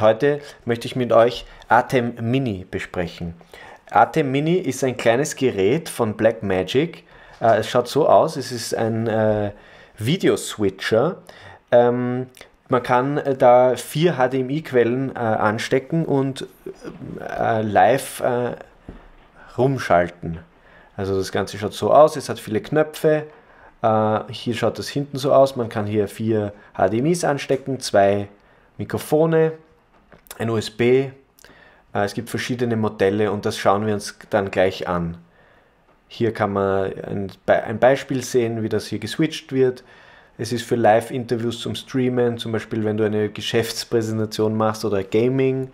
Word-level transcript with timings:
Heute 0.00 0.40
möchte 0.64 0.86
ich 0.88 0.96
mit 0.96 1.12
euch 1.12 1.46
Atem 1.68 2.14
Mini 2.20 2.66
besprechen. 2.68 3.34
Atem 3.90 4.32
Mini 4.32 4.54
ist 4.54 4.82
ein 4.82 4.96
kleines 4.96 5.36
Gerät 5.36 5.88
von 5.88 6.16
Blackmagic. 6.16 7.04
Äh, 7.40 7.58
es 7.58 7.68
schaut 7.68 7.86
so 7.86 8.08
aus, 8.08 8.36
es 8.36 8.50
ist 8.50 8.74
ein 8.74 9.06
äh, 9.06 9.52
Videoswitcher. 9.96 11.18
Ähm, 11.70 12.26
man 12.68 12.82
kann 12.82 13.18
äh, 13.18 13.36
da 13.36 13.76
vier 13.76 14.14
HDMI-Quellen 14.14 15.14
äh, 15.14 15.18
anstecken 15.18 16.04
und 16.04 16.46
live 17.62 18.22
rumschalten. 19.56 20.40
Also 20.96 21.16
das 21.16 21.30
Ganze 21.30 21.56
schaut 21.56 21.72
so 21.72 21.92
aus, 21.92 22.16
es 22.16 22.28
hat 22.28 22.40
viele 22.40 22.60
Knöpfe. 22.60 23.26
Hier 24.30 24.54
schaut 24.54 24.78
das 24.78 24.88
hinten 24.88 25.18
so 25.18 25.32
aus, 25.32 25.56
man 25.56 25.68
kann 25.68 25.86
hier 25.86 26.08
vier 26.08 26.52
HDMIs 26.74 27.24
anstecken, 27.24 27.80
zwei 27.80 28.28
Mikrofone, 28.78 29.52
ein 30.38 30.50
USB. 30.50 30.80
Äh, 30.80 31.12
es 31.92 32.14
gibt 32.14 32.30
verschiedene 32.30 32.76
Modelle 32.76 33.32
und 33.32 33.46
das 33.46 33.58
schauen 33.58 33.86
wir 33.86 33.94
uns 33.94 34.18
dann 34.30 34.50
gleich 34.50 34.88
an. 34.88 35.18
Hier 36.08 36.32
kann 36.32 36.52
man 36.52 36.92
ein, 37.46 37.78
Beispiel 37.78 38.22
sehen, 38.22 38.62
wie 38.62 38.68
das 38.68 38.86
hier 38.86 38.98
geswitcht 38.98 39.52
wird. 39.52 39.84
Es 40.36 40.52
ist 40.52 40.64
für 40.64 40.76
Live-Interviews 40.76 41.60
zum 41.60 41.74
Streamen, 41.74 42.38
zum 42.38 42.52
Beispiel 42.52 42.84
wenn 42.84 42.96
du 42.96 43.04
eine 43.04 43.28
Geschäftspräsentation 43.30 44.56
machst 44.56 44.84
oder 44.84 45.02
Gaming. 45.02 45.70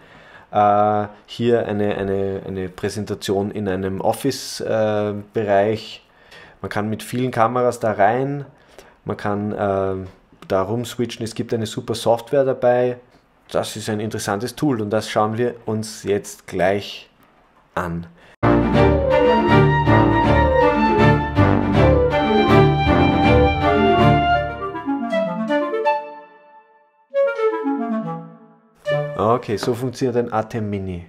Äh, 0.53 1.07
hier 1.27 1.67
eine, 1.67 1.97
eine, 1.97 2.43
eine 2.47 2.69
Präsentation 2.69 3.51
in 3.51 3.69
einem 3.69 4.01
Office-Bereich. 4.01 6.05
Man 6.63 6.69
kann 6.69 6.91
mit 6.91 7.03
vielen 7.03 7.31
Kameras 7.31 7.81
da 7.81 7.93
rein, 7.93 8.45
man 9.07 9.17
kann 9.17 9.53
äh, 9.53 9.95
da 10.47 10.63
rumswitchen. 10.63 11.25
Es 11.25 11.35
gibt 11.35 11.55
eine 11.55 11.65
super 11.67 11.95
Software 11.95 12.45
dabei 12.45 12.99
das 13.51 13.77
ist 13.77 13.89
ein 13.89 14.01
interessantes 14.01 14.55
Tool 14.55 14.81
und 14.81 14.91
das 14.91 15.11
schauen 15.11 15.37
wir 15.37 15.57
uns 15.67 16.05
jetzt 16.05 16.47
gleich 16.47 17.09
an. 17.75 18.07
Okay, 29.17 29.57
so 29.57 29.75
funktioniert 29.75 30.17
ein 30.17 30.33
Atem 30.33 30.71
Mini. 30.71 31.07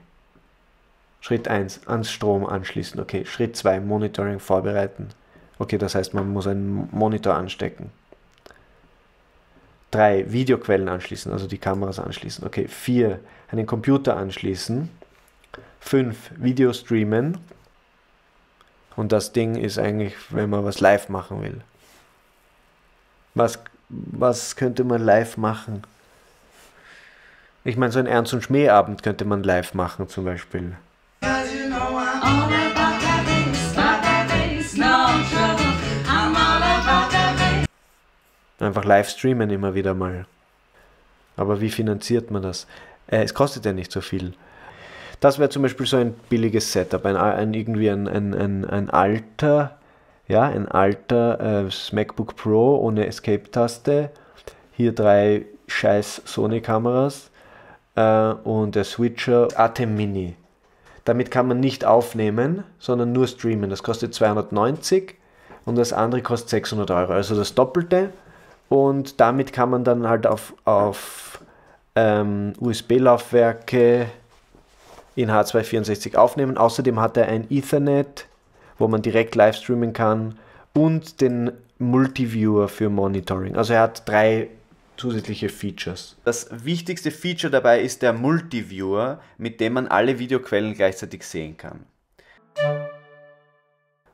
Schritt 1.22 1.47
1, 1.47 1.88
ans 1.88 2.12
Strom 2.12 2.45
anschließen. 2.45 3.00
Okay, 3.00 3.25
Schritt 3.25 3.56
2, 3.56 3.80
Monitoring 3.80 4.39
vorbereiten. 4.39 5.09
Okay, 5.59 5.78
das 5.78 5.95
heißt, 5.95 6.14
man 6.14 6.31
muss 6.34 6.47
einen 6.47 6.89
Monitor 6.92 7.36
anstecken. 7.36 7.92
3. 9.92 10.31
Videoquellen 10.31 10.89
anschließen, 10.89 11.31
also 11.31 11.47
die 11.47 11.58
Kameras 11.58 12.00
anschließen. 12.00 12.45
Okay, 12.45 12.67
4. 12.67 13.20
Einen 13.52 13.66
Computer 13.66 14.16
anschließen. 14.17 14.89
5. 15.81 16.31
Video 16.38 16.73
streamen. 16.73 17.38
Und 18.95 19.12
das 19.12 19.31
Ding 19.34 19.56
ist 19.56 19.78
eigentlich, 19.78 20.16
wenn 20.30 20.50
man 20.50 20.64
was 20.66 20.80
live 20.80 21.09
machen 21.09 21.42
will. 21.42 21.62
Was, 23.36 23.59
was 23.89 24.56
könnte 24.56 24.84
man 24.84 25.03
live 25.03 25.38
machen? 25.38 25.84
Ich 27.64 27.78
meine, 27.78 27.92
so 27.92 28.00
ein 28.00 28.08
Ernst- 28.08 28.34
und 28.34 28.44
Schmähabend 28.44 29.03
könnte 29.03 29.25
man 29.25 29.44
live 29.44 29.73
machen 29.73 30.08
zum 30.09 30.25
Beispiel. 30.25 30.75
Einfach 38.62 38.86
live 38.86 39.09
streamen 39.09 39.50
immer 39.50 39.73
wieder 39.73 39.94
mal. 39.94 40.26
Aber 41.36 41.62
wie 41.62 41.70
finanziert 41.70 42.30
man 42.30 42.44
das? 42.44 42.68
Äh, 43.08 43.23
es 43.23 43.34
kostet 43.34 43.66
ja 43.66 43.73
nicht 43.73 43.92
so 43.92 44.02
viel. 44.02 44.34
Das 45.20 45.40
wäre 45.40 45.50
zum 45.50 45.64
Beispiel 45.64 45.86
so 45.86 45.98
ein 45.98 46.14
billiges 46.30 46.72
Setup, 46.72 47.06
ein, 47.06 47.16
ein 47.16 47.53
irgendwie 47.53 47.90
ein, 47.90 48.08
ein, 48.08 48.34
ein, 48.34 48.66
ein 48.66 48.90
alter, 48.90 49.78
ja, 50.28 50.44
ein 50.44 50.68
alter 50.68 51.66
äh, 51.66 51.69
MacBook 51.91 52.36
Pro 52.36 52.78
ohne 52.78 53.08
Escape-Taste. 53.08 54.12
Hier 54.74 54.94
drei 54.94 55.46
scheiß 55.68 56.24
Sony-Kameras 56.25 57.31
äh, 57.96 58.34
und 58.44 58.75
der 58.75 58.84
Switcher 58.84 59.47
Atem 59.56 59.96
Mini. 59.96 60.36
Damit 61.06 61.31
kann 61.31 61.47
man 61.47 61.59
nicht 61.59 61.84
aufnehmen, 61.84 62.63
sondern 62.78 63.12
nur 63.12 63.28
streamen. 63.28 63.72
Das 63.72 63.81
kostet 63.81 64.13
290 64.13 65.16
und 65.66 65.75
das 65.78 65.94
andere 65.94 66.22
kostet 66.22 66.50
600 66.50 66.91
Euro. 66.91 67.13
Also 67.13 67.36
das 67.36 67.56
Doppelte 67.56 68.12
und 68.72 69.20
damit 69.20 69.52
kann 69.52 69.70
man 69.70 69.84
dann 69.84 70.08
halt 70.08 70.26
auf, 70.26 70.54
auf 70.64 71.42
ähm, 71.94 72.54
USB-Laufwerke 72.58 74.06
in 75.14 75.30
H264 75.30 76.16
aufnehmen. 76.16 76.58
Außerdem 76.58 76.98
hat 76.98 77.18
er 77.18 77.28
ein 77.28 77.48
Ethernet, 77.50 78.28
wo 78.78 78.88
man 78.88 79.02
direkt 79.02 79.36
live 79.36 79.58
streamen 79.58 79.92
kann 79.92 80.38
und 80.74 81.20
den 81.20 81.52
Multiviewer 81.80 82.70
für 82.70 82.90
Monitoring. 82.90 83.58
Also 83.58 83.74
er 83.74 83.81
hat 83.81 84.08
drei 84.08 84.48
zusätzliche 84.96 85.50
Features. 85.50 86.16
Das 86.24 86.48
wichtigste 86.64 87.12
Feature 87.12 87.52
dabei 87.52 87.81
ist 87.81 88.02
der 88.02 88.14
Multiviewer, 88.14 89.20
mit 89.38 89.60
dem 89.60 89.74
man 89.74 89.88
alle 89.90 90.18
Videoquellen 90.18 90.76
gleichzeitig 90.76 91.26
sehen 91.26 91.58
kann. 91.58 91.81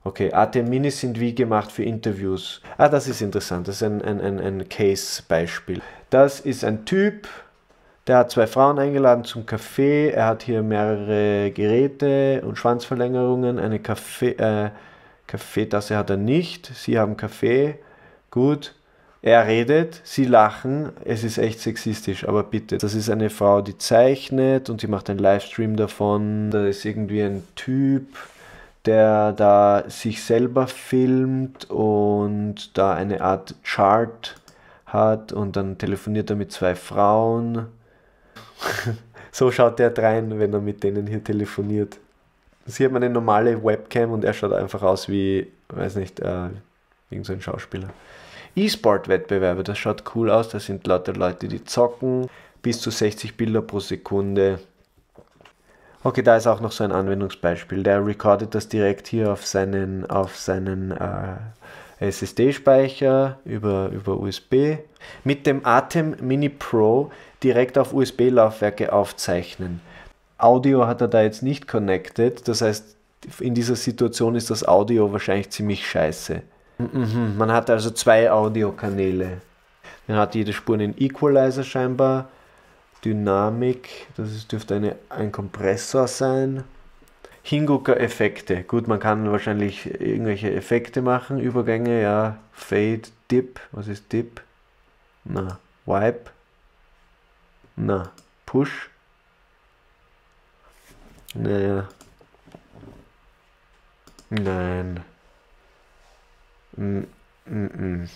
Okay, 0.08 0.32
ATM 0.32 0.70
Minis 0.70 1.02
sind 1.02 1.20
wie 1.20 1.36
gemacht 1.36 1.70
für 1.70 1.84
Interviews. 1.84 2.62
Ah, 2.78 2.88
das 2.88 3.10
ist 3.10 3.22
interessant. 3.22 3.68
Das 3.68 3.76
ist 3.76 3.84
ein, 3.84 4.02
ein, 4.02 4.22
ein, 4.22 4.40
ein 4.40 4.70
Case-Beispiel. 4.70 5.82
Das 6.10 6.40
ist 6.40 6.64
ein 6.64 6.86
Typ, 6.86 7.28
der 8.08 8.20
hat 8.20 8.32
zwei 8.32 8.48
Frauen 8.48 8.80
eingeladen 8.80 9.26
zum 9.26 9.46
Kaffee. 9.46 10.12
Er 10.12 10.28
hat 10.28 10.44
hier 10.44 10.64
mehrere 10.64 11.52
Geräte 11.52 12.42
und 12.46 12.58
Schwanzverlängerungen. 12.58 13.60
Eine 13.60 13.80
Kaffee, 13.80 14.32
äh, 14.38 14.70
Kaffeetasse 15.28 15.98
hat 15.98 16.10
er 16.10 16.16
nicht. 16.16 16.68
Sie 16.74 16.98
haben 16.98 17.18
Kaffee. 17.18 17.78
Gut. 18.32 18.76
Er 19.22 19.46
redet, 19.46 20.00
sie 20.06 20.24
lachen. 20.24 20.94
Es 21.04 21.26
ist 21.26 21.38
echt 21.38 21.60
sexistisch, 21.60 22.26
aber 22.26 22.44
bitte. 22.44 22.78
Das 22.78 22.94
ist 22.94 23.10
eine 23.10 23.30
Frau, 23.30 23.60
die 23.62 23.78
zeichnet 23.78 24.70
und 24.70 24.80
sie 24.80 24.88
macht 24.88 25.10
einen 25.10 25.20
Livestream 25.20 25.76
davon. 25.76 26.50
Da 26.50 26.66
ist 26.66 26.86
irgendwie 26.86 27.24
ein 27.24 27.44
Typ 27.56 28.08
der 28.88 29.34
da 29.34 29.84
sich 29.88 30.24
selber 30.24 30.68
filmt 30.68 31.70
und 31.70 32.78
da 32.78 32.94
eine 32.94 33.22
Art 33.22 33.56
Chart 33.64 34.36
hat 34.86 35.34
und 35.34 35.56
dann 35.56 35.78
telefoniert 35.78 36.30
er 36.30 36.38
mit 36.38 36.52
zwei 36.52 36.74
Frauen. 36.76 37.68
so 39.32 39.52
schaut 39.52 39.80
er 39.80 39.96
rein, 39.98 40.40
wenn 40.40 40.54
er 40.54 40.62
mit 40.62 40.84
denen 40.84 41.06
hier 41.06 41.24
telefoniert. 41.24 41.98
Sie 42.66 42.86
haben 42.86 42.96
eine 42.96 43.10
normale 43.10 43.64
Webcam 43.64 44.12
und 44.12 44.24
er 44.24 44.34
schaut 44.34 44.54
einfach 44.54 44.82
aus 44.82 45.10
wie, 45.10 45.52
weiß 45.70 45.96
nicht, 45.98 46.20
äh, 46.20 46.50
irgendein 47.10 47.40
so 47.40 47.40
Schauspieler. 47.40 47.90
E-Sport-Wettbewerbe, 48.56 49.64
das 49.64 49.78
schaut 49.78 50.04
cool 50.16 50.32
aus. 50.32 50.50
Da 50.50 50.60
sind 50.60 50.88
lauter 50.88 51.14
Leute, 51.14 51.48
die 51.48 51.64
zocken. 51.64 52.28
Bis 52.62 52.82
zu 52.82 52.90
60 52.90 53.38
Bilder 53.38 53.62
pro 53.62 53.80
Sekunde. 53.80 54.60
Okay, 56.04 56.22
da 56.22 56.38
ist 56.38 56.48
auch 56.48 56.62
noch 56.62 56.72
so 56.72 56.84
ein 56.84 56.92
Anwendungsbeispiel. 56.92 57.84
Der 57.84 58.06
recordet 58.06 58.54
das 58.56 58.68
direkt 58.68 59.08
hier 59.08 59.32
auf 59.32 59.46
seinen, 59.46 60.10
auf 60.10 60.38
seinen 60.38 60.92
äh, 60.92 61.38
SSD-Speicher 62.00 63.40
über, 63.46 63.90
über 63.90 64.18
USB. 64.20 64.78
Mit 65.24 65.46
dem 65.48 65.66
Atem 65.66 66.16
Mini 66.22 66.50
Pro 66.50 67.12
direkt 67.44 67.78
auf 67.78 67.94
USB-Laufwerke 67.94 68.94
aufzeichnen. 68.94 69.82
Audio 70.38 70.86
hat 70.86 71.02
er 71.02 71.08
da 71.08 71.24
jetzt 71.24 71.42
nicht 71.42 71.68
connected, 71.68 72.48
das 72.48 72.62
heißt, 72.62 72.96
in 73.40 73.56
dieser 73.56 73.76
Situation 73.76 74.36
ist 74.36 74.52
das 74.52 74.68
Audio 74.68 75.12
wahrscheinlich 75.12 75.50
ziemlich 75.50 75.90
scheiße. 75.90 76.44
Mhm, 76.78 77.34
man 77.38 77.52
hat 77.52 77.70
also 77.72 77.90
zwei 77.90 78.32
Audiokanäle. 78.32 79.42
Man 80.06 80.18
hat 80.18 80.36
jede 80.36 80.54
Spur 80.54 80.76
einen 80.76 80.94
Equalizer 80.98 81.64
scheinbar 81.64 82.30
Dynamik, 83.08 84.08
das 84.18 84.34
ist, 84.34 84.52
dürfte 84.52 84.76
eine, 84.76 84.98
ein 85.08 85.32
Kompressor 85.32 86.10
sein. 86.10 86.66
Hingucker-Effekte. 87.42 88.64
Gut, 88.64 88.90
man 88.90 89.00
kann 89.00 89.32
wahrscheinlich 89.32 89.86
irgendwelche 90.02 90.54
Effekte 90.54 91.02
machen, 91.02 91.40
Übergänge, 91.40 92.02
ja. 92.02 92.38
Fade, 92.52 93.04
Dip, 93.32 93.62
was 93.72 93.88
ist 93.88 94.12
Dip? 94.12 94.42
Na, 95.24 95.58
Wipe. 95.86 96.32
Na, 97.78 98.12
Push. 98.46 98.90
Naja. 101.34 101.88
Nein. 104.30 105.06
Mm, 106.76 107.04
mm. 107.46 108.10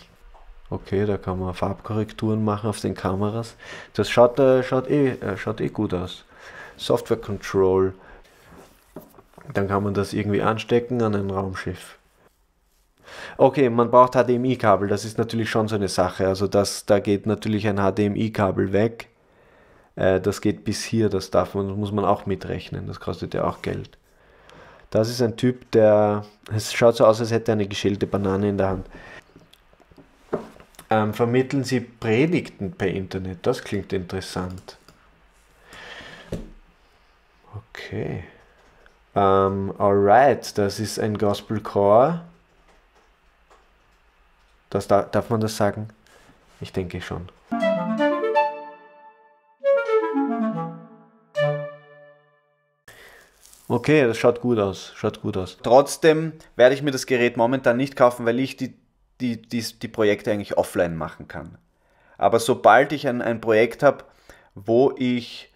Okay, 0.72 1.06
da 1.06 1.18
kann 1.18 1.38
man 1.38 1.54
Farbkorrekturen 1.54 2.46
machen 2.46 2.70
auf 2.70 2.80
den 2.80 2.96
Kameras. 2.96 3.56
Das 3.94 4.10
schaut, 4.10 4.40
äh, 4.40 4.64
schaut, 4.64 4.90
eh, 4.90 5.12
äh, 5.16 5.36
schaut 5.36 5.60
eh 5.60 5.68
gut 5.68 5.94
aus. 5.94 6.24
Software 6.78 7.18
Control. 7.18 7.94
Dann 9.54 9.68
kann 9.68 9.84
man 9.84 9.94
das 9.94 10.14
irgendwie 10.14 10.42
anstecken 10.42 11.02
an 11.02 11.14
ein 11.14 11.30
Raumschiff. 11.30 11.98
Okay, 13.38 13.70
man 13.70 13.92
braucht 13.92 14.14
HDMI-Kabel, 14.14 14.88
das 14.88 15.04
ist 15.04 15.18
natürlich 15.18 15.50
schon 15.50 15.68
so 15.68 15.76
eine 15.76 15.90
Sache. 15.90 16.28
Also 16.28 16.48
das, 16.48 16.86
da 16.86 17.00
geht 17.00 17.26
natürlich 17.26 17.68
ein 17.68 17.78
HDMI-Kabel 17.78 18.72
weg. 18.72 19.10
äh, 19.98 20.22
das 20.22 20.42
geht 20.42 20.64
bis 20.64 20.84
hier, 20.84 21.10
das 21.10 21.32
darf 21.32 21.56
man, 21.56 21.68
das 21.68 21.78
muss 21.78 21.92
man 21.92 22.06
auch 22.06 22.26
mitrechnen, 22.26 22.88
das 22.88 23.00
kostet 23.02 23.34
ja 23.34 23.44
auch 23.46 23.62
Geld. 23.62 23.98
Das 24.92 25.10
ist 25.10 25.22
ein 25.22 25.38
Typ, 25.38 25.72
der, 25.72 26.26
es 26.54 26.74
schaut 26.74 26.98
so 26.98 27.06
aus, 27.06 27.20
als 27.22 27.32
hätte 27.32 27.52
er 27.52 27.54
eine 27.54 27.68
geschälte 27.68 28.08
Banane 28.08 28.50
in 28.50 28.58
der 28.58 28.70
Hand. 28.70 28.88
Ähm, 30.92 31.14
vermitteln 31.14 31.64
Sie 31.64 31.80
Predigten 31.80 32.74
per 32.74 32.90
Internet? 32.90 33.48
Das 33.48 33.64
klingt 33.64 33.94
interessant. 33.94 34.78
Okay. 37.56 38.26
Ähm, 39.16 39.74
alright, 39.78 40.58
das 40.58 40.82
ist 40.82 41.00
ein 41.00 41.18
Gospel 41.18 41.62
Core. 41.62 42.26
Das, 44.70 44.90
darf 44.90 45.30
man 45.30 45.40
das 45.40 45.56
sagen? 45.56 45.88
Ich 46.60 46.74
denke 46.74 47.00
schon. 47.00 47.30
Okay, 53.70 54.06
das 54.06 54.18
schaut 54.18 54.42
gut 54.42 54.60
aus. 54.60 54.92
Schaut 54.96 55.22
gut 55.22 55.38
aus. 55.38 55.58
Trotzdem 55.64 56.34
werde 56.58 56.76
ich 56.76 56.82
mir 56.82 56.92
das 56.92 57.06
Gerät 57.06 57.38
momentan 57.38 57.78
nicht 57.78 57.96
kaufen, 57.96 58.26
weil 58.26 58.38
ich 58.42 58.58
die, 58.58 58.74
die, 59.22 59.42
die, 59.42 59.62
die 59.62 59.88
Projekte 59.88 60.32
eigentlich 60.32 60.58
offline 60.58 60.96
machen 60.96 61.28
kann. 61.28 61.58
Aber 62.18 62.40
sobald 62.40 62.92
ich 62.92 63.08
ein, 63.08 63.22
ein 63.22 63.42
Projekt 63.42 63.84
habe, 63.84 64.04
wo 64.56 64.94
ich 64.98 65.52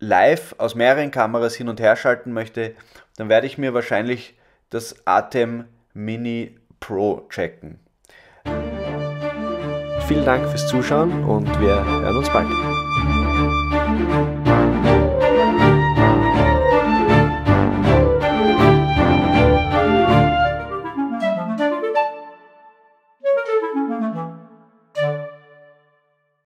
live 0.00 0.54
aus 0.58 0.74
mehreren 0.74 1.10
Kameras 1.10 1.54
hin 1.54 1.68
und 1.68 1.80
her 1.80 1.96
schalten 1.96 2.32
möchte, 2.32 2.74
dann 3.16 3.28
werde 3.28 3.46
ich 3.46 3.58
mir 3.58 3.74
wahrscheinlich 3.74 4.34
das 4.70 5.06
Atem 5.06 5.66
Mini 5.92 6.56
Pro 6.80 7.26
checken. 7.30 7.78
Vielen 10.06 10.24
Dank 10.24 10.48
fürs 10.48 10.68
Zuschauen 10.68 11.24
und 11.24 11.48
wir 11.60 11.84
hören 11.84 12.16
uns 12.16 12.28
bald. 12.30 12.48